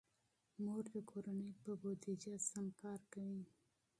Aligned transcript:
مور 0.63 0.83
د 0.95 0.97
کورنۍ 1.11 1.51
په 1.63 1.71
بودیجه 1.81 2.33
سم 2.49 2.65
کار 2.81 2.99
کوي. 3.13 3.43